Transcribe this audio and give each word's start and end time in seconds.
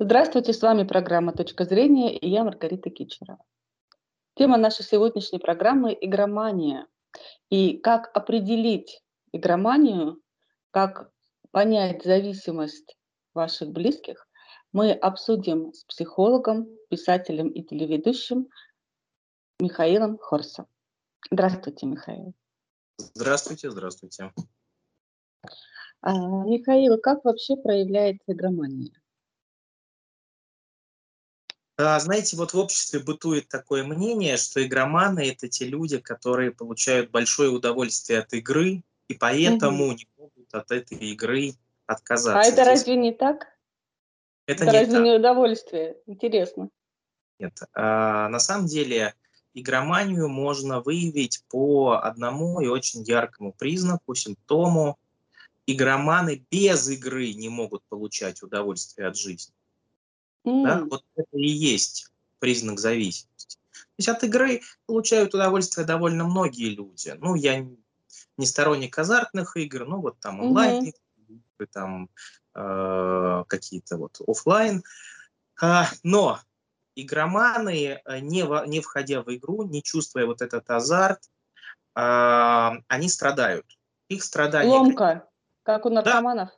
Здравствуйте, 0.00 0.52
с 0.52 0.62
вами 0.62 0.84
программа 0.84 1.32
«Точка 1.32 1.64
зрения» 1.64 2.16
и 2.16 2.30
я 2.30 2.44
Маргарита 2.44 2.88
Кичерова. 2.88 3.42
Тема 4.36 4.56
нашей 4.56 4.84
сегодняшней 4.84 5.40
программы– 5.40 5.92
игромания. 6.00 6.86
И 7.50 7.78
как 7.78 8.16
определить 8.16 9.02
игроманию, 9.32 10.22
как 10.70 11.10
понять 11.50 12.04
зависимость 12.04 12.96
ваших 13.34 13.70
близких, 13.70 14.28
мы 14.70 14.92
обсудим 14.92 15.72
с 15.72 15.82
психологом, 15.82 16.68
писателем 16.88 17.48
и 17.48 17.64
телеведущим 17.64 18.46
Михаилом 19.58 20.16
Хорсом. 20.18 20.68
Здравствуйте, 21.28 21.86
Михаил. 21.86 22.34
Здравствуйте, 23.14 23.68
здравствуйте. 23.68 24.32
А, 26.02 26.12
Михаил, 26.12 27.00
как 27.00 27.24
вообще 27.24 27.56
проявляется 27.56 28.32
игромания? 28.32 28.92
А, 31.80 32.00
знаете, 32.00 32.36
вот 32.36 32.54
в 32.54 32.58
обществе 32.58 32.98
бытует 32.98 33.48
такое 33.48 33.84
мнение, 33.84 34.36
что 34.36 34.64
игроманы– 34.64 35.28
это 35.30 35.48
те 35.48 35.64
люди, 35.64 35.98
которые 35.98 36.50
получают 36.50 37.10
большое 37.12 37.50
удовольствие 37.50 38.18
от 38.18 38.32
игры, 38.34 38.82
и 39.06 39.14
поэтому 39.14 39.84
угу. 39.86 39.92
не 39.92 40.08
могут 40.18 40.52
от 40.54 40.72
этой 40.72 40.98
игры 40.98 41.52
отказаться. 41.86 42.40
А 42.40 42.42
это 42.42 42.62
Здесь... 42.62 42.66
разве 42.66 42.96
не 42.96 43.12
так? 43.12 43.46
Это, 44.46 44.64
это 44.64 44.72
не 44.72 44.78
разве 44.80 44.94
так. 44.94 45.04
не 45.04 45.12
удовольствие? 45.12 45.96
Интересно. 46.06 46.68
Нет, 47.38 47.56
а, 47.74 48.28
на 48.28 48.40
самом 48.40 48.66
деле 48.66 49.14
игроманию 49.54 50.28
можно 50.28 50.80
выявить 50.80 51.44
по 51.48 52.00
одному 52.02 52.60
и 52.60 52.66
очень 52.66 53.04
яркому 53.04 53.52
признаку, 53.52 54.16
симптому. 54.16 54.98
Игроманы 55.66 56.44
без 56.50 56.88
игры 56.88 57.32
не 57.34 57.48
могут 57.48 57.84
получать 57.88 58.42
удовольствие 58.42 59.06
от 59.06 59.16
жизни. 59.16 59.54
Mm. 60.46 60.64
Да? 60.64 60.84
Вот 60.90 61.04
это 61.16 61.36
и 61.36 61.46
есть 61.46 62.12
признак 62.38 62.78
зависимости. 62.78 63.58
То 63.72 63.94
есть 63.98 64.08
от 64.08 64.24
игры 64.24 64.62
получают 64.86 65.34
удовольствие 65.34 65.86
довольно 65.86 66.24
многие 66.24 66.70
люди. 66.74 67.14
Ну, 67.18 67.34
я 67.34 67.66
не 68.36 68.46
сторонник 68.46 68.96
азартных 68.98 69.56
игр, 69.56 69.86
ну, 69.86 70.00
вот 70.00 70.18
там 70.20 70.40
онлайн, 70.40 70.92
mm-hmm. 71.28 71.66
там 71.72 72.08
э, 72.54 73.44
какие-то 73.48 73.96
вот 73.96 74.20
офлайн. 74.26 74.84
А, 75.60 75.88
но 76.04 76.38
игроманы, 76.94 78.00
э, 78.04 78.20
не, 78.20 78.44
в, 78.44 78.64
не 78.66 78.80
входя 78.80 79.22
в 79.22 79.34
игру, 79.34 79.64
не 79.64 79.82
чувствуя 79.82 80.26
вот 80.26 80.42
этот 80.42 80.70
азарт, 80.70 81.20
э, 81.96 82.70
они 82.86 83.08
страдают. 83.08 83.66
Их 84.08 84.22
страдания... 84.22 84.70
Ломка, 84.70 85.28
как 85.64 85.84
у 85.86 85.90
наркоманов. 85.90 86.50
Да, 86.50 86.57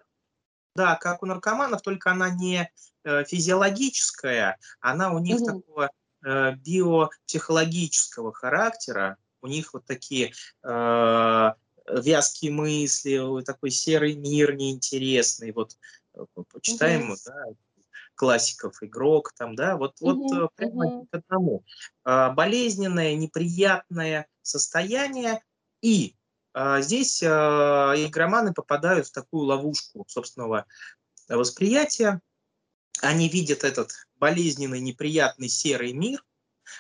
да, 0.81 0.97
как 0.97 1.23
у 1.23 1.27
наркоманов, 1.27 1.83
только 1.83 2.11
она 2.11 2.31
не 2.31 2.71
Э, 3.03 3.25
физиологическая, 3.25 4.59
она 4.81 5.13
у 5.13 5.19
них 5.21 5.41
угу. 5.41 5.47
такого 5.47 5.91
э, 6.23 6.53
биопсихологического 6.57 8.33
характера, 8.33 9.17
у 9.41 9.47
них 9.47 9.73
вот 9.73 9.87
такие 9.87 10.35
э, 10.63 11.53
вязкие 11.89 12.53
мысли, 12.53 13.43
такой 13.45 13.71
серый 13.71 14.17
мир 14.17 14.55
неинтересный, 14.55 15.53
вот 15.53 15.79
э, 16.15 16.25
почитаем, 16.53 17.13
угу. 17.13 17.17
да, 17.25 17.45
классиков, 18.17 18.83
игрок, 18.83 19.33
там, 19.33 19.57
да, 19.57 19.79
вот, 19.79 19.95
угу, 20.01 20.35
вот 20.35 20.55
прямо 20.55 20.85
угу. 20.85 21.09
к 21.11 21.15
одному. 21.15 21.65
Болезненное, 22.05 23.15
неприятное 23.15 24.27
состояние, 24.43 25.43
и 25.81 26.15
здесь 26.55 27.23
игроманы 27.23 28.53
попадают 28.53 29.07
в 29.07 29.13
такую 29.13 29.45
ловушку 29.45 30.05
собственного 30.09 30.67
восприятия, 31.29 32.21
они 33.01 33.29
видят 33.29 33.65
этот 33.65 33.93
болезненный, 34.17 34.81
неприятный 34.81 35.49
серый 35.49 35.93
мир, 35.93 36.25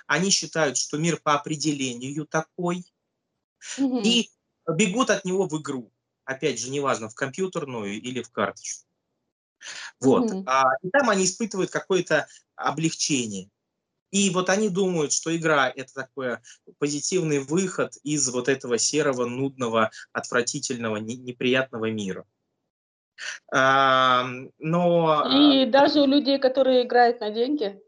они 0.07 0.31
считают, 0.31 0.77
что 0.77 0.99
мир 0.99 1.21
по 1.23 1.35
определению 1.35 2.27
такой, 2.27 2.85
угу. 3.79 4.01
и 4.05 4.31
бегут 4.69 5.11
от 5.11 5.25
него 5.25 5.47
в 5.47 5.61
игру. 5.61 5.93
Опять 6.25 6.61
же, 6.61 6.71
неважно, 6.71 7.09
в 7.09 7.15
компьютерную 7.15 8.01
или 8.01 8.23
в 8.23 8.31
карточную. 8.31 8.89
Вот. 10.01 10.31
Угу. 10.31 10.45
А, 10.47 10.65
и 10.83 10.91
там 10.91 11.11
они 11.11 11.25
испытывают 11.25 11.71
какое-то 11.71 12.27
облегчение. 12.55 13.51
И 14.11 14.31
вот 14.31 14.51
они 14.51 14.69
думают, 14.69 15.13
что 15.13 15.37
игра– 15.37 15.69
это 15.77 15.95
такой 15.95 16.39
позитивный 16.79 17.39
выход 17.39 17.97
из 18.03 18.29
вот 18.29 18.49
этого 18.49 18.77
серого, 18.79 19.27
нудного, 19.27 19.91
отвратительного, 20.13 20.97
неприятного 20.97 21.91
мира. 21.91 22.25
Но... 23.53 24.49
И 24.59 25.67
даже 25.67 26.01
у 26.01 26.07
людей, 26.07 26.39
которые 26.39 26.85
играют 26.87 27.21
на 27.21 27.31
деньги, 27.31 27.81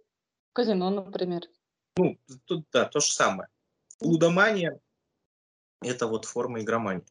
в 0.50 0.52
казино, 0.52 0.90
например. 0.90 1.48
Ну, 1.96 2.18
тут, 2.44 2.66
да, 2.72 2.84
то 2.84 3.00
же 3.00 3.06
самое. 3.06 3.48
Лудомания– 4.00 4.78
это 5.82 6.06
вот 6.06 6.24
форма 6.24 6.60
игромании. 6.60 7.06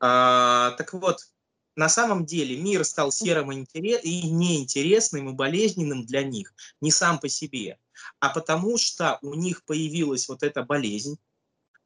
А, 0.00 0.72
так 0.72 0.92
вот, 0.94 1.28
на 1.76 1.88
самом 1.88 2.24
деле 2.26 2.56
мир 2.56 2.84
стал 2.84 3.12
серым 3.12 3.52
и 3.52 3.66
неинтересным 4.30 5.28
и 5.30 5.32
болезненным 5.32 6.04
для 6.06 6.22
них 6.22 6.54
не 6.80 6.90
сам 6.90 7.18
по 7.18 7.28
себе, 7.28 7.78
а 8.20 8.30
потому 8.30 8.78
что 8.78 9.18
у 9.22 9.34
них 9.34 9.64
появилась 9.64 10.28
вот 10.28 10.42
эта 10.42 10.62
болезнь, 10.62 11.18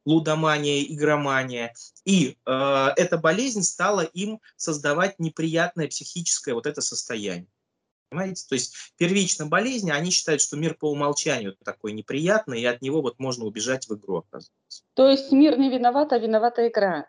лудомания, 0.05 0.83
игромания. 0.83 1.75
И 2.05 2.39
э, 2.47 2.89
эта 2.97 3.19
болезнь 3.19 3.63
стала 3.63 4.03
им 4.03 4.41
создавать 4.57 5.19
неприятное 5.19 5.89
психическое 5.89 6.55
вот 6.55 6.67
это 6.67 6.81
состояние. 6.81 7.49
Понимаете? 8.09 8.47
То 8.49 8.55
есть 8.55 8.75
первично 8.97 9.47
болезнь, 9.47 9.91
они 9.91 10.11
считают, 10.11 10.41
что 10.41 10.57
мир 10.57 10.75
по 10.75 10.91
умолчанию 10.91 11.57
такой 11.65 11.93
неприятный, 11.93 12.63
и 12.63 12.65
от 12.65 12.81
него 12.81 13.03
вот 13.03 13.19
можно 13.19 13.45
убежать 13.45 13.89
в 13.89 13.97
игру, 13.97 14.19
оказывается. 14.19 14.85
То 14.95 15.09
есть 15.09 15.33
мир 15.33 15.59
не 15.59 15.71
виноват, 15.71 16.13
а 16.13 16.19
виновата 16.19 16.69
игра. 16.69 17.09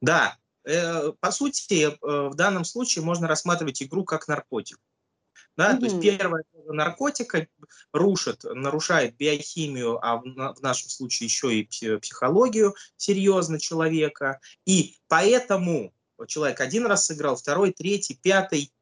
Да. 0.00 0.36
Э, 0.64 1.12
по 1.18 1.30
сути, 1.30 1.88
э, 1.88 2.28
в 2.28 2.34
данном 2.34 2.64
случае 2.64 3.02
можно 3.02 3.26
рассматривать 3.26 3.82
игру 3.82 4.04
как 4.04 4.28
наркотик. 4.28 4.78
Да? 5.58 5.74
Mm-hmm. 5.74 5.78
То 5.80 5.84
есть 5.86 6.00
первая 6.00 6.44
наркотика 6.66 7.48
рушит, 7.92 8.44
нарушает 8.44 9.16
биохимию, 9.16 9.98
а 10.00 10.18
в, 10.18 10.22
в 10.22 10.62
нашем 10.62 10.88
случае 10.88 11.26
еще 11.26 11.52
и 11.52 11.98
психологию 11.98 12.76
серьезно 12.96 13.58
человека. 13.58 14.40
И 14.66 14.96
поэтому 15.08 15.92
человек 16.28 16.60
один 16.60 16.86
раз 16.86 17.06
сыграл, 17.06 17.34
второй, 17.34 17.72
третий, 17.72 18.14
пятый, 18.14 18.72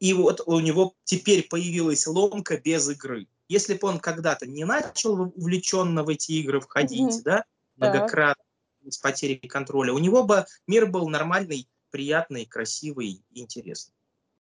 и 0.00 0.12
вот 0.12 0.40
у 0.46 0.58
него 0.58 0.94
теперь 1.04 1.46
появилась 1.46 2.06
ломка 2.08 2.58
без 2.58 2.88
игры. 2.88 3.28
Если 3.48 3.74
бы 3.74 3.86
он 3.86 4.00
когда-то 4.00 4.46
не 4.46 4.64
начал 4.64 5.20
увлеченно 5.20 6.02
в 6.02 6.08
эти 6.08 6.32
игры 6.32 6.60
входить, 6.60 7.14
mm-hmm. 7.14 7.22
да, 7.22 7.44
многократно, 7.76 8.42
с 8.88 8.98
потерей 8.98 9.48
контроля, 9.48 9.92
у 9.92 9.98
него 9.98 10.24
бы 10.24 10.46
мир 10.66 10.86
был 10.86 11.08
нормальный, 11.08 11.68
приятный, 11.90 12.44
красивый, 12.44 13.22
интересный. 13.30 13.94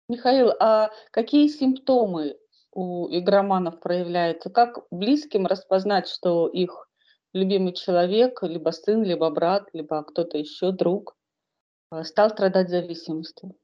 Михаил, 0.09 0.53
а 0.59 0.89
какие 1.11 1.47
симптомы 1.47 2.37
у 2.71 3.07
игроманов 3.09 3.79
проявляются? 3.79 4.49
Как 4.49 4.79
близким 4.89 5.45
распознать, 5.45 6.07
что 6.07 6.47
их 6.47 6.89
любимый 7.33 7.73
человек, 7.73 8.41
либо 8.43 8.71
сын, 8.71 9.03
либо 9.03 9.29
брат, 9.29 9.67
либо 9.73 10.03
кто-то 10.03 10.37
еще, 10.37 10.71
друг, 10.71 11.15
э, 11.91 12.03
стал 12.03 12.29
страдать 12.29 12.69
зависимостью? 12.69 13.55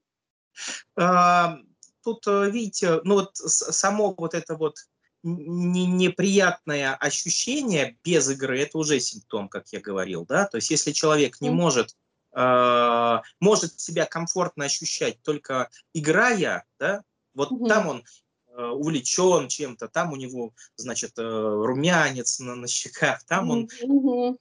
А, 0.97 1.57
тут, 2.03 2.27
э, 2.27 2.49
видите, 2.51 2.99
ну 3.03 3.15
вот 3.15 3.35
само 3.35 4.13
вот 4.17 4.33
это 4.33 4.55
вот 4.55 4.75
неприятное 5.23 6.95
ощущение 6.95 7.97
без 8.03 8.29
игры, 8.29 8.59
это 8.59 8.77
уже 8.77 8.99
симптом, 8.99 9.47
как 9.47 9.69
я 9.71 9.79
говорил, 9.79 10.25
да, 10.25 10.47
то 10.47 10.57
есть 10.57 10.69
если 10.69 10.91
человек 10.91 11.39
не 11.39 11.49
может 11.49 11.95
э, 12.35 13.21
может 13.39 13.79
себя 13.79 14.05
комфортно 14.05 14.65
ощущать 14.65 15.21
только 15.21 15.69
играя, 15.93 16.65
да, 16.79 17.03
вот 17.33 17.51
угу. 17.51 17.67
там 17.67 17.87
он 17.87 18.03
э, 18.47 18.65
увлечен 18.65 19.47
чем-то, 19.47 19.87
там 19.87 20.13
у 20.13 20.15
него, 20.15 20.53
значит, 20.75 21.17
э, 21.17 21.21
румянец 21.21 22.39
на, 22.39 22.55
на 22.55 22.67
щеках, 22.67 23.23
там 23.25 23.49
он 23.49 23.69
угу. 23.81 24.37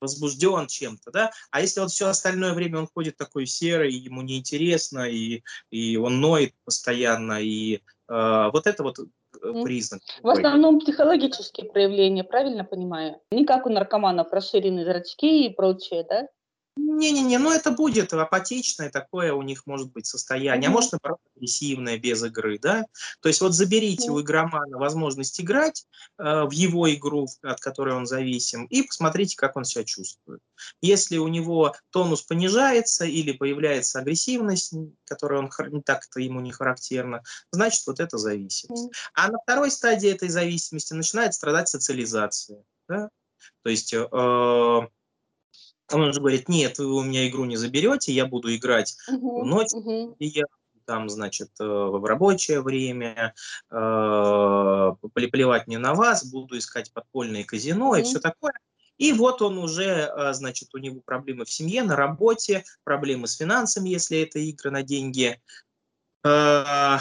возбужден 0.00 0.66
чем-то, 0.66 1.10
да, 1.10 1.30
а 1.50 1.60
если 1.60 1.80
вот 1.80 1.90
все 1.90 2.08
остальное 2.08 2.54
время 2.54 2.78
он 2.78 2.88
ходит 2.92 3.16
такой 3.16 3.46
серый, 3.46 3.92
ему 3.92 4.22
неинтересно, 4.22 5.08
и, 5.08 5.42
и 5.70 5.96
он 5.96 6.20
ноет 6.20 6.54
постоянно, 6.64 7.40
и 7.40 7.76
э, 8.08 8.50
вот 8.52 8.66
это 8.66 8.82
вот 8.82 8.98
э, 8.98 9.04
признак. 9.62 10.02
В 10.22 10.28
основном 10.28 10.80
психологические 10.80 11.70
проявления, 11.70 12.24
правильно 12.24 12.64
понимаю? 12.64 13.20
Не 13.30 13.44
как 13.44 13.66
у 13.66 13.68
наркоманов 13.70 14.32
расширенные 14.32 14.84
зрачки 14.84 15.46
и 15.46 15.54
прочее, 15.54 16.04
да? 16.08 16.28
Не-не-не, 16.96 17.38
ну 17.38 17.52
это 17.52 17.70
будет 17.70 18.14
апатичное 18.14 18.90
такое 18.90 19.34
у 19.34 19.42
них 19.42 19.66
может 19.66 19.92
быть 19.92 20.06
состояние, 20.06 20.68
mm-hmm. 20.68 20.72
а 20.72 20.74
может, 20.74 20.92
наоборот, 20.92 21.18
агрессивное 21.36 21.98
без 21.98 22.22
игры, 22.22 22.58
да. 22.58 22.86
То 23.20 23.28
есть 23.28 23.42
вот 23.42 23.52
заберите 23.52 24.08
mm-hmm. 24.08 24.12
у 24.12 24.20
игромана 24.22 24.78
возможность 24.78 25.38
играть 25.38 25.86
э, 26.18 26.44
в 26.44 26.50
его 26.52 26.92
игру, 26.94 27.28
от 27.42 27.60
которой 27.60 27.94
он 27.94 28.06
зависим, 28.06 28.64
и 28.64 28.82
посмотрите, 28.82 29.36
как 29.36 29.56
он 29.56 29.66
себя 29.66 29.84
чувствует. 29.84 30.40
Если 30.80 31.18
у 31.18 31.28
него 31.28 31.74
тонус 31.90 32.22
понижается 32.22 33.04
или 33.04 33.32
появляется 33.32 33.98
агрессивность, 33.98 34.72
которая 35.04 35.40
он 35.40 35.82
так-то 35.82 36.20
ему 36.20 36.40
не 36.40 36.50
характерна, 36.50 37.22
значит, 37.50 37.86
вот 37.86 38.00
это 38.00 38.16
зависимость. 38.16 38.86
Mm-hmm. 38.86 39.10
А 39.12 39.30
на 39.30 39.38
второй 39.38 39.70
стадии 39.70 40.08
этой 40.08 40.30
зависимости 40.30 40.94
начинает 40.94 41.34
страдать 41.34 41.68
социализация. 41.68 42.64
Да? 42.88 43.10
То 43.62 43.70
есть 43.70 43.92
э, 43.92 44.88
он 45.92 46.12
же 46.12 46.20
говорит, 46.20 46.48
нет, 46.48 46.78
вы 46.78 46.94
у 46.94 47.02
меня 47.02 47.28
игру 47.28 47.44
не 47.44 47.56
заберете, 47.56 48.12
я 48.12 48.26
буду 48.26 48.54
играть 48.54 48.96
uh-huh, 49.08 49.44
ночью, 49.44 49.80
uh-huh. 49.80 50.16
и 50.18 50.26
я 50.26 50.44
там, 50.84 51.08
значит, 51.08 51.50
э, 51.60 51.64
в 51.64 52.04
рабочее 52.04 52.60
время, 52.60 53.34
э, 53.70 54.92
плевать 55.12 55.66
не 55.66 55.78
на 55.78 55.94
вас, 55.94 56.24
буду 56.24 56.58
искать 56.58 56.92
подпольные 56.92 57.44
казино 57.44 57.94
uh-huh. 57.94 58.00
и 58.00 58.04
все 58.04 58.20
такое. 58.20 58.52
И 58.98 59.12
вот 59.12 59.42
он 59.42 59.58
уже, 59.58 59.84
э, 59.84 60.32
значит, 60.32 60.74
у 60.74 60.78
него 60.78 61.00
проблемы 61.04 61.44
в 61.44 61.50
семье, 61.50 61.82
на 61.82 61.96
работе, 61.96 62.64
проблемы 62.84 63.26
с 63.26 63.36
финансами, 63.36 63.90
если 63.90 64.22
это 64.22 64.38
игры 64.38 64.70
на 64.70 64.82
деньги. 64.82 65.40
Э, 66.24 66.98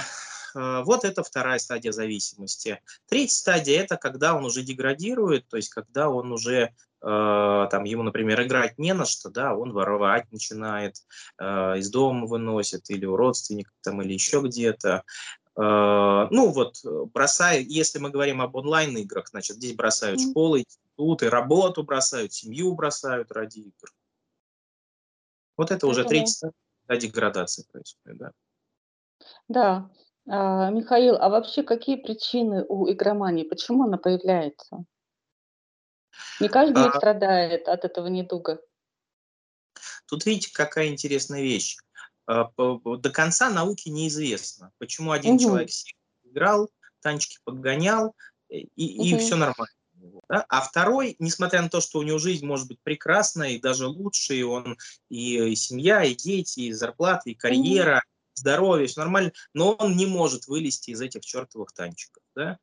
вот 0.55 1.03
это 1.03 1.23
вторая 1.23 1.59
стадия 1.59 1.91
зависимости. 1.91 2.81
Третья 3.07 3.35
стадия– 3.35 3.81
это 3.83 3.97
когда 3.97 4.35
он 4.35 4.45
уже 4.45 4.63
деградирует, 4.63 5.47
то 5.47 5.57
есть 5.57 5.69
когда 5.69 6.09
он 6.09 6.31
уже 6.31 6.73
Э, 7.05 7.67
там 7.69 7.83
ему, 7.83 8.01
например, 8.01 8.41
играть 8.41 8.79
не 8.79 8.93
на 8.93 9.05
что, 9.05 9.29
да, 9.29 9.55
он 9.55 9.73
воровать 9.73 10.31
начинает, 10.31 10.95
э, 11.37 11.77
из 11.77 11.91
дома 11.91 12.25
выносит 12.25 12.89
или 12.89 13.05
у 13.05 13.15
родственников 13.15 13.75
там, 13.81 14.01
или 14.01 14.13
еще 14.13 14.41
где-то. 14.41 15.03
Э, 15.55 16.27
ну 16.31 16.51
вот, 16.51 16.77
бросает, 17.13 17.67
если 17.67 17.99
мы 17.99 18.09
говорим 18.09 18.41
об 18.41 18.55
онлайн-играх, 18.55 19.27
значит, 19.27 19.57
здесь 19.57 19.75
бросают 19.75 20.19
школы, 20.19 20.61
институты, 20.61 21.29
работу 21.29 21.83
бросают, 21.83 22.33
семью 22.33 22.73
бросают 22.73 23.31
ради 23.31 23.59
игр. 23.59 23.93
Вот 25.57 25.67
это, 25.67 25.75
это 25.75 25.87
уже 25.87 26.05
третья 26.05 26.51
стадия 26.85 27.09
деградации 27.09 27.67
происходит, 27.71 28.17
да. 28.17 28.31
Да. 29.47 29.89
А, 30.27 30.69
Михаил, 30.71 31.15
а 31.15 31.29
вообще 31.29 31.63
какие 31.63 31.97
причины 31.97 32.65
у 32.67 32.89
игромании? 32.89 33.43
Почему 33.43 33.83
она 33.83 33.97
появляется? 33.97 34.85
Не 36.39 36.49
каждый 36.49 36.85
а, 36.85 36.97
страдает 36.97 37.67
от 37.67 37.85
этого 37.85 38.07
недуга. 38.07 38.59
Тут 40.07 40.25
видите, 40.25 40.51
какая 40.53 40.87
интересная 40.87 41.41
вещь. 41.41 41.77
А, 42.25 42.49
до 42.57 43.09
конца 43.11 43.49
науки 43.49 43.89
неизвестно, 43.89 44.71
почему 44.79 45.11
один 45.11 45.35
угу. 45.35 45.43
человек 45.43 45.69
играл, 46.23 46.69
танчики 47.01 47.37
подгонял, 47.43 48.15
и, 48.49 48.67
и 48.75 49.13
угу. 49.13 49.21
все 49.21 49.35
нормально. 49.35 49.73
Да? 50.27 50.45
А 50.49 50.61
второй, 50.61 51.15
несмотря 51.19 51.61
на 51.61 51.69
то, 51.69 51.81
что 51.81 51.99
у 51.99 52.03
него 52.03 52.17
жизнь 52.17 52.45
может 52.45 52.67
быть 52.67 52.79
прекрасная 52.83 53.51
и 53.51 53.59
даже 53.59 53.87
лучше, 53.87 54.35
и 54.35 54.43
он 54.43 54.77
и, 55.09 55.51
и 55.51 55.55
семья, 55.55 56.03
и 56.03 56.15
дети, 56.15 56.61
и 56.61 56.73
зарплата, 56.73 57.29
и 57.29 57.35
карьера, 57.35 57.97
угу. 57.97 58.14
Здоровье, 58.35 58.87
все 58.87 59.01
нормально, 59.01 59.31
но 59.53 59.73
он 59.73 59.95
не 59.95 60.05
может 60.05 60.47
вылезти 60.47 60.91
из 60.91 61.01
этих 61.01 61.25
чертовых 61.25 61.71
танчиков. 61.71 62.23
Да? 62.35 62.59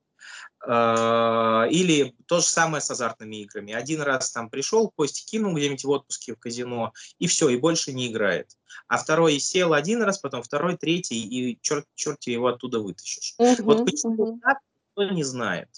А, 0.65 1.67
или 1.71 2.15
то 2.27 2.39
же 2.39 2.45
самое 2.45 2.81
с 2.81 2.91
азартными 2.91 3.43
играми. 3.43 3.73
Один 3.73 4.01
раз 4.03 4.31
там 4.31 4.49
пришел, 4.49 4.91
кости 4.91 5.25
кинул 5.29 5.55
где-нибудь 5.55 5.85
в 5.85 5.91
отпуске 5.91 6.35
в 6.35 6.39
казино, 6.39 6.93
и 7.19 7.27
все, 7.27 7.49
и 7.49 7.57
больше 7.57 7.93
не 7.93 8.09
играет. 8.09 8.57
А 8.87 8.99
второй 8.99 9.39
сел 9.41 9.75
один 9.75 10.03
раз, 10.03 10.19
потом 10.19 10.43
второй, 10.43 10.77
третий, 10.77 11.21
и 11.21 11.59
черт, 11.61 11.87
черт 11.95 12.23
его 12.25 12.49
оттуда 12.49 12.79
вытащишь. 12.79 13.35
Uh-huh, 13.41 13.63
вот 13.63 13.85
почему 13.85 14.37
uh-huh. 14.37 14.41
так, 14.43 14.59
никто 14.97 15.15
не 15.15 15.25
знает. 15.25 15.69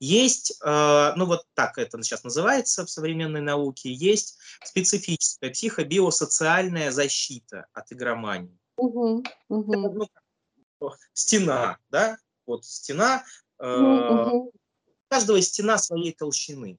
Есть, 0.00 0.58
э, 0.64 1.12
ну 1.16 1.26
вот 1.26 1.44
так 1.54 1.78
это 1.78 2.02
сейчас 2.02 2.24
называется 2.24 2.84
в 2.84 2.90
современной 2.90 3.40
науке, 3.40 3.92
есть 3.92 4.38
специфическая 4.64 5.50
психобиосоциальная 5.50 6.90
защита 6.90 7.66
от 7.72 7.92
игромании. 7.92 8.58
Это, 8.76 9.22
ну, 9.48 10.08
стена, 11.12 11.78
да, 11.90 12.16
вот 12.46 12.64
стена, 12.64 13.24
у 13.58 14.50
каждого 15.08 15.40
стена 15.40 15.78
своей 15.78 16.12
толщины. 16.12 16.78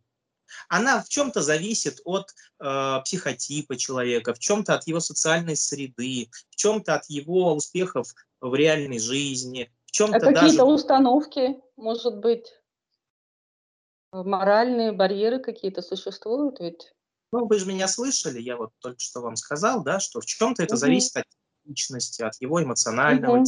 Она 0.70 1.02
в 1.02 1.10
чем-то 1.10 1.42
зависит 1.42 2.00
от 2.06 2.30
э, 2.60 3.02
психотипа 3.04 3.76
человека, 3.78 4.34
в 4.34 4.40
чем-то 4.40 4.76
от 4.76 4.88
его 4.88 5.00
социальной 5.00 5.56
среды, 5.56 6.30
в 6.50 6.56
чем-то 6.56 6.96
от 6.96 7.06
его 7.10 7.54
успехов 7.54 8.14
в 8.42 8.54
реальной 8.54 9.00
жизни, 9.00 9.72
в 9.86 9.92
чем-то 9.92 10.18
а 10.18 10.20
какие-то 10.20 10.58
даже... 10.58 10.64
установки, 10.64 11.60
может 11.78 12.18
быть, 12.20 12.54
моральные 14.12 14.92
барьеры 14.92 15.40
какие-то 15.40 15.82
существуют 15.82 16.60
ведь? 16.60 16.94
Ну, 17.32 17.48
вы 17.48 17.60
же 17.60 17.66
меня 17.66 17.88
слышали, 17.88 18.40
я 18.40 18.56
вот 18.56 18.72
только 18.80 19.00
что 19.00 19.22
вам 19.22 19.36
сказал, 19.36 19.84
да, 19.84 20.00
что 20.00 20.22
в 20.22 20.26
чем-то 20.26 20.64
это 20.64 20.76
угу. 20.76 20.80
зависит 20.80 21.18
от 21.18 21.26
личности, 21.66 22.22
от 22.22 22.34
его 22.40 22.64
эмоционального 22.64 23.38
угу. 23.38 23.46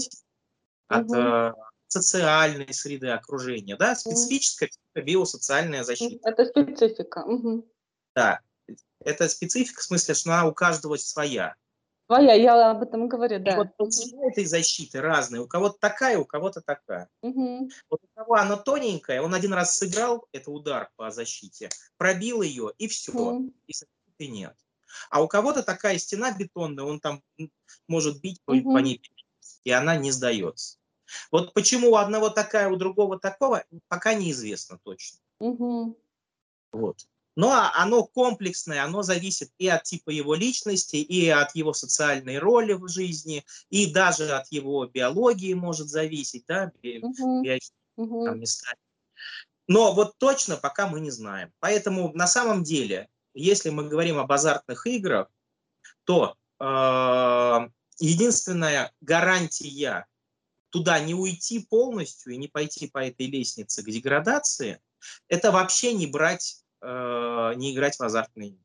от 0.87 1.09
угу. 1.09 1.61
социальной 1.87 2.73
среды 2.73 3.09
окружения, 3.09 3.77
да, 3.77 3.95
специфическая 3.95 4.69
биосоциальная 4.95 5.83
защита. 5.83 6.29
Это 6.29 6.45
специфика. 6.45 7.23
Угу. 7.25 7.67
Да, 8.15 8.39
это 8.99 9.29
специфика 9.29 9.81
в 9.81 9.83
смысле, 9.83 10.13
что 10.15 10.33
она 10.33 10.47
у 10.47 10.53
каждого 10.53 10.97
своя. 10.97 11.55
Своя, 12.07 12.33
я 12.35 12.71
об 12.71 12.83
этом 12.83 13.09
говорю, 13.09 13.39
да. 13.39 13.53
И 13.53 13.55
вот 13.57 13.75
толщина 13.77 14.27
этой 14.27 14.45
защиты 14.45 15.01
разная. 15.01 15.41
У 15.41 15.47
кого-то 15.47 15.77
такая, 15.77 16.17
у 16.17 16.25
кого-то 16.25 16.61
такая. 16.61 17.09
Угу. 17.21 17.69
Вот 17.89 17.99
у 18.01 18.07
кого 18.15 18.35
она 18.35 18.55
тоненькая, 18.55 19.21
он 19.21 19.33
один 19.33 19.53
раз 19.53 19.77
сыграл, 19.77 20.25
это 20.31 20.51
удар 20.51 20.89
по 20.95 21.11
защите, 21.11 21.69
пробил 21.97 22.41
ее, 22.41 22.71
и 22.77 22.87
все, 22.87 23.11
угу. 23.11 23.53
и 23.67 23.73
защиты 23.73 24.31
нет. 24.31 24.55
А 25.09 25.21
у 25.21 25.27
кого-то 25.27 25.63
такая 25.63 25.97
стена 25.97 26.31
бетонная, 26.31 26.85
он 26.85 26.99
там 26.99 27.23
может 27.87 28.21
бить 28.21 28.41
угу. 28.45 28.73
по 28.73 28.77
ней, 28.79 29.01
и 29.63 29.71
она 29.71 29.97
не 29.97 30.11
сдается. 30.11 30.77
Вот 31.31 31.53
почему 31.53 31.91
у 31.91 31.95
одного 31.95 32.29
такая, 32.29 32.69
у 32.69 32.75
другого 32.75 33.19
такого, 33.19 33.63
пока 33.87 34.13
неизвестно 34.13 34.79
точно. 34.83 35.19
Угу. 35.39 35.97
Вот. 36.71 37.07
Но 37.35 37.51
оно 37.75 38.03
комплексное, 38.03 38.83
оно 38.83 39.03
зависит 39.03 39.51
и 39.59 39.67
от 39.67 39.83
типа 39.83 40.09
его 40.09 40.33
личности, 40.33 40.95
и 40.95 41.29
от 41.29 41.53
его 41.53 41.71
социальной 41.71 42.39
роли 42.39 42.73
в 42.73 42.87
жизни, 42.89 43.45
и 43.69 43.93
даже 43.93 44.31
от 44.31 44.47
его 44.51 44.87
биологии 44.87 45.53
может 45.53 45.87
зависеть, 45.87 46.45
да, 46.47 46.71
угу. 47.01 47.43
угу. 47.95 48.25
Там, 48.25 48.41
Но 49.67 49.93
вот 49.93 50.17
точно 50.17 50.57
пока 50.57 50.87
мы 50.87 50.99
не 50.99 51.11
знаем. 51.11 51.53
Поэтому 51.59 52.11
на 52.13 52.25
самом 52.25 52.63
деле, 52.63 53.07
если 53.39 53.69
мы 53.69 53.87
говорим 53.87 54.17
об 54.17 54.31
азартных 54.31 54.85
играх, 54.87 55.27
то 56.03 56.35
э, 56.59 57.69
единственная 57.99 58.91
гарантия 59.01 60.05
туда 60.69 60.99
не 60.99 61.13
уйти 61.13 61.59
полностью 61.59 62.33
и 62.33 62.37
не 62.37 62.47
пойти 62.47 62.87
по 62.87 62.99
этой 62.99 63.27
лестнице 63.27 63.83
к 63.83 63.85
деградации, 63.85 64.81
это 65.27 65.51
вообще 65.51 65.93
не 65.93 66.07
брать, 66.07 66.63
э, 66.81 67.53
не 67.55 67.73
играть 67.73 67.97
в 67.97 68.01
азартные 68.01 68.49
игры. 68.49 68.63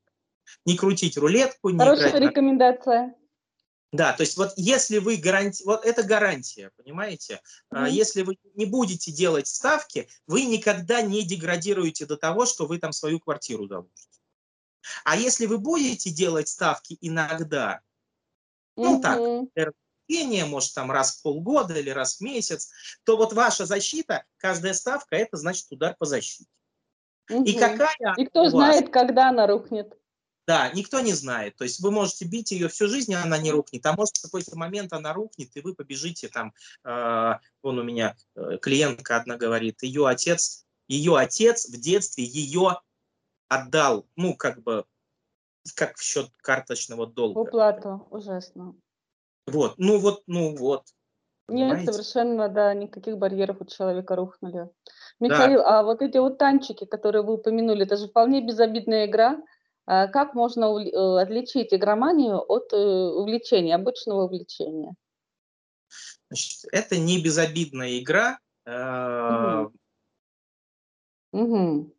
Не 0.65 0.77
крутить 0.77 1.17
рулетку, 1.17 1.71
не 1.71 1.79
Хорошая 1.79 2.11
играть... 2.11 2.23
рекомендация. 2.23 3.15
Да, 3.93 4.15
то 4.15 4.23
есть 4.23 4.39
вот 4.39 4.53
если 4.57 4.99
вы 4.99 5.17
гаранти... 5.17 5.63
вот 5.65 5.85
это 5.85 6.03
гарантия, 6.03 6.71
понимаете? 6.77 7.41
Mm-hmm. 7.73 7.91
Если 7.91 8.23
вы 8.23 8.39
не 8.55 8.65
будете 8.65 9.13
делать 9.13 9.47
ставки, 9.47 10.09
вы 10.27 10.45
никогда 10.45 11.03
не 11.03 11.23
деградируете 11.25 12.07
до 12.07 12.17
того, 12.17 12.47
что 12.47 12.67
вы 12.67 12.79
там 12.79 12.93
свою 12.93 13.21
квартиру 13.21 13.69
заложите. 13.69 14.09
А 15.05 15.17
если 15.17 15.47
вы 15.47 15.59
будете 15.59 16.11
делать 16.11 16.49
ставки 16.49 16.97
иногда, 17.01 17.81
ну 18.77 19.01
так, 19.01 19.21
пение, 20.07 20.45
может, 20.45 20.75
там 20.75 20.91
раз 20.91 21.17
в 21.17 21.23
полгода 21.23 21.79
или 21.79 21.91
раз 21.91 22.17
в 22.17 22.21
месяц, 22.21 22.71
то 23.05 23.17
вот 23.17 23.33
ваша 23.33 23.67
защита, 23.67 24.25
каждая 24.37 24.75
ставка, 24.75 25.17
это 25.17 25.37
значит 25.37 25.67
удар 25.71 25.97
по 25.99 26.05
защите. 26.05 26.47
Угу. 27.31 27.45
И 27.45 27.59
какая 27.59 28.15
И 28.17 28.27
кто 28.27 28.49
знает, 28.51 28.91
когда 28.91 29.29
она 29.29 29.47
рухнет. 29.47 29.97
Да, 30.47 30.71
никто 30.71 31.01
не 31.01 31.13
знает. 31.13 31.57
То 31.57 31.65
есть 31.65 31.81
вы 31.81 31.93
можете 31.93 32.25
бить 32.25 32.51
ее 32.51 32.69
всю 32.69 32.89
жизнь, 32.89 33.15
она 33.15 33.39
не 33.39 33.53
рухнет. 33.53 33.87
А 33.87 33.95
может 33.95 34.17
в 34.17 34.23
какой-то 34.23 34.57
момент 34.59 34.93
она 34.93 35.13
рухнет, 35.13 35.57
и 35.57 35.61
вы 35.61 35.75
побежите 35.75 36.29
там. 36.29 36.53
Э, 36.85 37.35
вон 37.63 37.79
у 37.79 37.85
меня 37.85 38.17
э, 38.35 38.59
клиентка 38.61 39.17
одна 39.17 39.37
говорит, 39.37 39.83
ее 39.83 40.09
отец, 40.09 40.67
ее 40.89 41.17
отец 41.17 41.69
в 41.69 41.81
детстве 41.81 42.25
ее 42.25 42.81
отдал, 43.55 44.07
ну 44.17 44.37
как 44.37 44.63
бы 44.63 44.85
как 45.77 45.97
в 45.97 46.03
счет 46.03 46.29
карточного 46.39 47.07
долга. 47.07 47.39
Уплату, 47.39 48.07
ужасно. 48.11 48.75
Вот, 49.47 49.75
ну 49.79 49.99
вот, 49.99 50.23
ну 50.27 50.57
вот. 50.57 50.85
Нет, 51.49 51.71
понимаете? 51.71 51.93
совершенно, 51.93 52.49
да, 52.49 52.73
никаких 52.75 53.19
барьеров 53.19 53.61
у 53.61 53.65
человека 53.65 54.17
рухнули. 54.17 54.71
Михаил, 55.21 55.59
да. 55.59 55.81
а 55.81 55.83
вот 55.83 56.01
эти 56.03 56.19
вот 56.19 56.39
танчики, 56.39 56.85
которые 56.85 57.23
вы 57.23 57.35
упомянули, 57.35 57.85
это 57.85 57.97
же 57.97 58.09
вполне 58.09 58.47
безобидная 58.47 59.07
игра. 59.07 59.43
А 59.85 60.07
как 60.07 60.35
можно 60.35 60.79
э, 60.79 61.21
отличить 61.21 61.75
игроманию 61.75 62.41
от, 62.41 62.73
э, 62.73 62.77
увлечения, 62.77 63.75
обычного 63.75 64.25
увлечения? 64.25 64.95
Значит, 66.29 66.65
это 66.71 66.97
не 66.99 67.23
безобидная 67.23 67.99
игра. 67.99 68.39
Мгм. 68.65 69.73
Мгм. 71.33 71.93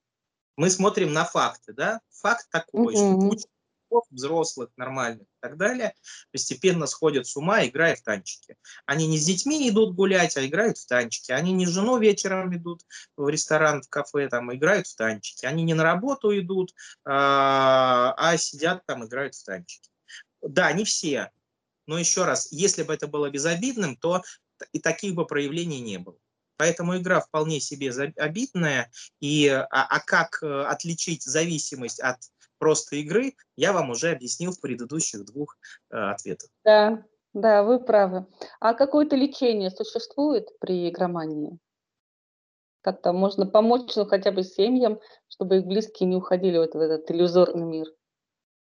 Мы 0.58 0.70
смотрим 0.70 1.14
на 1.14 1.26
факты, 1.26 1.74
да. 1.74 2.00
Факт 2.22 2.48
такой, 2.52 2.96
что 2.96 3.16
Мгм. 3.16 3.30
куча 3.30 3.46
взрослых, 4.10 4.70
нормальных 4.76 5.24
и 5.28 5.38
так 5.40 5.58
далее, 5.58 5.94
постепенно 6.32 6.88
сходят 6.88 7.28
с 7.28 7.38
ума, 7.38 7.66
играя 7.66 7.96
в 7.96 8.02
танчики. 8.02 8.58
Они 8.88 9.08
не 9.08 9.18
с 9.20 9.26
детьми 9.26 9.70
идут 9.70 9.96
гулять, 9.96 10.36
а 10.36 10.46
играют 10.46 10.78
в 10.80 10.88
танчики. 10.88 11.32
Они 11.32 11.52
не 11.54 11.66
с 11.68 11.70
женой 11.70 12.02
вечером 12.02 12.56
идут 12.56 12.82
в 13.18 13.30
ресторан, 13.30 13.82
в 13.84 13.90
кафе, 13.90 14.30
там, 14.30 14.54
играют 14.54 14.88
в 14.88 14.96
танчики. 14.96 15.46
Они 15.46 15.64
не 15.64 15.74
на 15.76 15.84
работу 15.84 16.38
идут, 16.38 16.74
а, 17.06 18.14
а 18.18 18.38
сидят 18.38 18.84
там, 18.88 19.06
играют 19.06 19.36
в 19.36 19.44
танчики. 19.44 19.90
Да, 20.42 20.72
не 20.74 20.86
все. 20.86 21.32
Но 21.88 21.98
еще 22.00 22.26
раз, 22.26 22.52
если 22.52 22.84
бы 22.84 22.94
это 22.94 23.08
было 23.08 23.30
безобидным, 23.30 23.98
то 23.98 24.24
и 24.72 24.80
таких 24.80 25.16
бы 25.16 25.26
проявлений 25.28 25.82
не 25.82 25.98
было. 26.00 26.18
Поэтому 26.58 26.98
игра 26.98 27.20
вполне 27.20 27.60
себе 27.60 27.92
обидная. 28.18 28.92
И, 29.20 29.48
а, 29.48 29.66
а 29.70 30.00
как 30.00 30.42
э, 30.42 30.64
отличить 30.64 31.24
зависимость 31.24 32.00
от 32.00 32.18
просто 32.58 32.98
игры, 32.98 33.34
я 33.58 33.74
вам 33.74 33.90
уже 33.90 34.12
объяснил 34.12 34.52
в 34.52 34.62
предыдущих 34.62 35.26
двух 35.26 35.58
э, 35.92 35.98
ответах. 35.98 36.50
Да, 36.64 37.04
да, 37.34 37.64
вы 37.64 37.80
правы. 37.80 38.28
А 38.60 38.74
какое-то 38.74 39.16
лечение 39.16 39.72
существует 39.72 40.48
при 40.60 40.90
игромании? 40.90 41.60
Как-то 42.82 43.14
можно 43.14 43.46
помочь, 43.46 43.96
ну, 43.96 44.06
хотя 44.06 44.32
бы 44.32 44.44
семьям, 44.44 45.00
чтобы 45.30 45.58
их 45.58 45.66
близкие 45.66 46.08
не 46.08 46.18
уходили 46.18 46.58
вот 46.58 46.74
в 46.76 46.80
этот 46.80 47.10
иллюзорный 47.10 47.66
мир? 47.66 47.88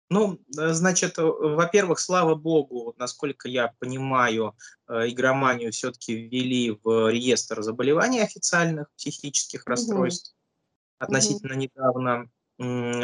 Ну, 0.09 0.39
э, 0.57 0.73
значит, 0.73 1.17
э, 1.17 1.23
во-первых, 1.23 1.99
слава 1.99 2.35
богу, 2.35 2.95
насколько 2.97 3.49
я 3.49 3.73
понимаю, 3.79 4.55
э, 4.87 5.09
игроманию 5.09 5.71
все-таки 5.71 6.15
ввели 6.15 6.71
в 6.81 7.11
реестр 7.11 7.61
заболеваний 7.61 8.21
официальных 8.21 8.89
психических 8.95 9.65
расстройств 9.65 10.31
угу. 10.31 11.05
относительно 11.05 11.53
угу. 11.53 11.61
недавно. 11.61 12.29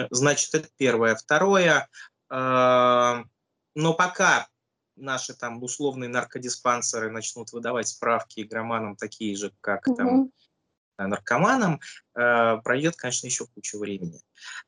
Значит, 0.10 0.56
это 0.56 0.68
первое. 0.78 1.16
Второе, 1.16 1.88
но 2.28 3.24
пока 3.76 4.48
наши 4.96 5.36
там 5.36 5.62
условные 5.62 6.10
наркодиспансеры 6.10 7.12
начнут 7.12 7.52
выдавать 7.52 7.88
справки 7.88 8.40
игроманам 8.40 8.96
такие 8.96 9.36
же, 9.36 9.54
как 9.62 9.88
угу. 9.88 9.96
там 9.96 10.32
наркоманам, 10.98 11.80
э, 12.16 12.58
пройдет, 12.64 12.96
конечно, 12.96 13.28
еще 13.28 13.46
кучу 13.48 13.80
времени. 13.80 14.22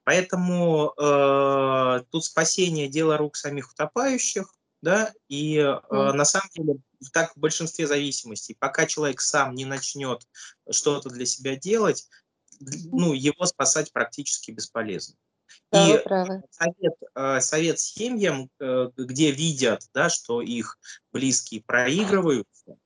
Поэтому 0.04 0.94
э, 0.98 2.04
тут 2.10 2.26
спасение– 2.26 2.88
дело 2.90 3.18
рук 3.18 3.36
самих 3.36 3.72
утопающих, 3.72 4.54
да, 4.82 5.12
и 5.28 5.58
э, 5.58 5.64
mm. 5.64 6.14
на 6.14 6.26
самом 6.26 6.50
деле 6.54 6.76
так 7.12 7.36
в 7.36 7.40
большинстве 7.40 7.88
зависимостей, 7.88 8.56
пока 8.58 8.86
человек 8.86 9.22
сам 9.22 9.56
не 9.56 9.66
начнет 9.66 10.28
что-то 10.70 11.10
для 11.10 11.26
себя 11.26 11.56
делать, 11.56 12.08
ну, 12.60 13.14
его 13.14 13.46
спасать 13.46 13.92
практически 13.92 14.52
бесполезно. 14.52 15.16
Да, 15.72 15.88
и 15.88 16.04
совет, 16.52 16.94
э, 17.16 17.40
совет 17.42 17.80
семьям, 17.80 18.50
э, 18.60 18.90
где 18.96 19.32
видят, 19.32 19.82
да, 19.94 20.10
что 20.10 20.42
их 20.42 20.78
близкие 21.12 21.62
проигрываются, 21.64 22.78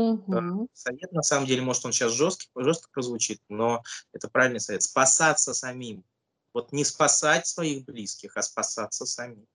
Мгм. 0.00 0.68
совет, 0.72 1.12
на 1.12 1.22
самом 1.22 1.46
деле, 1.46 1.62
может, 1.62 1.84
он 1.84 1.92
сейчас 1.92 2.12
жесткий, 2.12 2.48
жестко 2.56 2.88
прозвучит, 2.92 3.40
но 3.48 3.82
это 4.12 4.28
правильный 4.28 4.60
совет. 4.60 4.82
Спасаться 4.82 5.54
самим. 5.54 6.04
Вот 6.54 6.72
не 6.72 6.84
спасать 6.84 7.46
своих 7.46 7.84
близких, 7.84 8.36
а 8.36 8.42
спасаться 8.42 9.06
самим. 9.06 9.46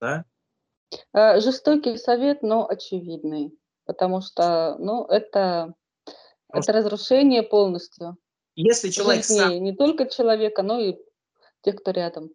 Да? 0.00 0.24
Э, 1.12 1.40
жестокий 1.40 1.96
совет, 1.96 2.42
но 2.42 2.68
очевидный, 2.68 3.58
потому 3.84 4.20
что, 4.20 4.76
ну, 4.78 5.04
это 5.06 5.74
Потому 6.48 6.62
это 6.62 6.72
разрушение 6.72 7.42
полностью 7.42 8.16
если 8.60 8.90
человек 8.90 9.24
сам 9.24 9.50
жизни 9.50 9.58
не 9.60 9.76
только 9.76 10.06
человека, 10.06 10.64
но 10.64 10.80
и 10.80 10.96
тех, 11.62 11.76
кто 11.76 11.92
рядом. 11.92 12.30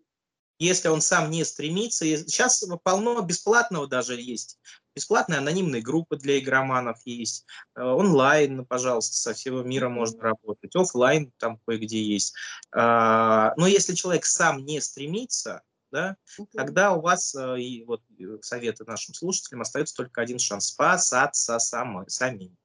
Если 0.63 0.87
он 0.87 1.01
сам 1.01 1.29
не 1.29 1.43
стремится, 1.43 2.05
сейчас 2.05 2.63
полно 2.83 3.21
бесплатного 3.21 3.87
даже 3.87 4.19
есть 4.19 4.59
Бесплатные 4.95 5.39
анонимные 5.39 5.81
группы 5.81 6.17
для 6.17 6.37
игроманов 6.37 6.99
есть. 7.05 7.45
Э, 7.75 7.81
онлайн, 7.81 8.63
пожалуйста, 8.65 9.15
со 9.15 9.33
всего 9.33 9.63
мира 9.63 9.89
можно 9.89 10.21
работать. 10.21 10.75
Офлайн 10.75 11.31
там 11.37 11.59
кое-где 11.65 12.01
есть. 12.01 12.35
А, 12.71 13.53
но 13.57 13.65
если 13.65 13.95
человек 13.95 14.25
сам 14.25 14.63
не 14.65 14.79
стремится, 14.81 15.61
да, 15.91 16.15
тогда 16.55 16.93
у 16.93 17.01
вас, 17.01 17.33
э, 17.33 17.59
и 17.59 17.83
вот 17.85 18.01
э, 18.19 18.37
советы 18.41 18.83
нашим 18.85 19.15
слушателям, 19.15 19.61
остается 19.61 19.95
только 19.95 20.21
один 20.21 20.37
шанс– 20.37 20.67
спасаться 20.67 21.57
сам, 21.57 22.07
самим. 22.07 22.55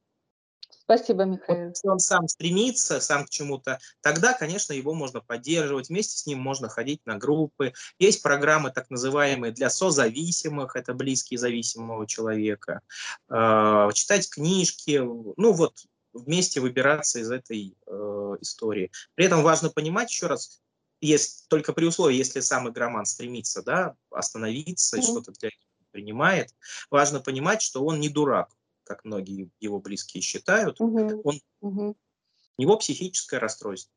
Спасибо, 0.91 1.25
Михаил. 1.25 1.67
Вот, 1.67 1.69
если 1.69 1.89
он 1.89 1.99
сам 1.99 2.29
стремится, 2.29 2.99
сам 3.01 3.27
к 3.27 3.29
чему-то, 3.29 3.79
тогда, 4.01 4.33
конечно, 4.33 4.73
его 4.73 4.95
можно 4.95 5.21
поддерживать, 5.21 5.91
вместе 5.91 6.17
с 6.17 6.25
ним 6.25 6.39
можно 6.39 6.71
ходить 6.71 7.05
на 7.05 7.19
группы. 7.19 7.75
Есть 7.99 8.23
программы 8.23 8.71
так 8.71 8.89
называемые 8.89 9.53
для 9.53 9.69
созависимых, 9.69 10.77
это 10.77 10.95
близкие 10.95 11.37
зависимого 11.37 12.07
человека. 12.07 12.81
Э, 13.29 13.91
читать 13.93 14.31
книжки, 14.31 14.99
ну 14.99 15.53
вот 15.53 15.75
вместе 16.15 16.61
выбираться 16.61 17.19
из 17.19 17.31
этой 17.31 17.77
э, 17.87 18.37
истории. 18.41 18.91
При 19.15 19.27
этом 19.27 19.43
важно 19.43 19.69
понимать 19.69 20.11
еще 20.11 20.27
раз, 20.27 20.63
есть 21.03 21.49
только 21.49 21.75
при 21.75 21.85
условии, 21.85 22.17
если 22.17 22.41
сам 22.41 22.67
игроман 22.67 23.05
стремится 23.05 23.63
да, 23.63 23.95
остановиться 24.11 24.97
mm-hmm. 24.97 25.01
и 25.01 25.03
что-то 25.03 25.33
для 25.33 25.51
принимает, 25.91 26.55
важно 26.91 27.21
понимать, 27.21 27.61
что 27.61 27.85
он 27.85 27.99
не 28.01 28.09
дурак 28.09 28.49
как 28.89 29.05
многие 29.05 29.51
его 29.61 29.79
близкие 29.81 30.23
считают, 30.23 30.81
угу. 30.81 31.21
он, 31.23 31.41
угу. 31.61 31.97
у 32.57 32.63
него 32.63 32.77
психическое 32.79 33.39
расстройство, 33.39 33.93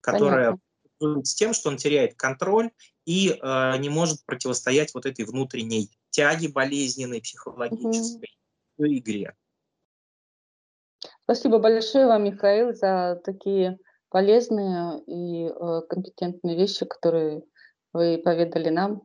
которое 0.00 0.58
Понятно. 0.98 1.24
с 1.24 1.34
тем, 1.34 1.52
что 1.52 1.68
он 1.68 1.76
теряет 1.76 2.14
контроль 2.14 2.70
и 3.04 3.30
э, 3.30 3.78
не 3.78 3.88
может 3.88 4.24
противостоять 4.24 4.94
вот 4.94 5.04
этой 5.04 5.24
внутренней 5.24 5.90
тяге 6.10 6.48
болезненной, 6.48 7.20
психологической 7.20 8.30
угу. 8.78 8.86
игре. 8.86 9.34
Спасибо 11.24 11.58
большое 11.58 12.06
вам, 12.06 12.24
Михаил, 12.24 12.72
за 12.74 13.20
такие 13.24 13.78
полезные 14.10 15.02
и 15.06 15.46
э, 15.48 15.80
компетентные 15.88 16.56
вещи, 16.56 16.86
которые 16.86 17.42
вы 17.92 18.18
поведали 18.22 18.68
нам. 18.68 19.02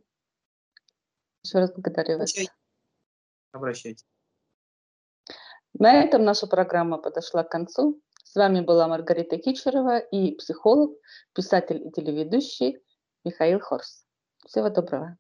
Еще 1.43 1.59
раз 1.59 1.71
благодарю 1.73 2.19
вас. 2.19 2.33
Обращайтесь. 3.51 4.05
На 5.79 5.93
этом 5.93 6.23
наша 6.23 6.47
программа 6.47 6.97
подошла 6.97 7.43
к 7.43 7.51
концу. 7.51 8.01
С 8.23 8.35
вами 8.35 8.61
была 8.61 8.87
Маргарита 8.87 9.37
Кичерова 9.37 9.99
и 9.99 10.35
психолог, 10.35 10.91
писатель 11.33 11.85
и 11.85 11.91
телеведущий 11.91 12.79
Михаил 13.23 13.59
Хорс. 13.59 14.03
Всего 14.47 14.69
доброго. 14.69 15.17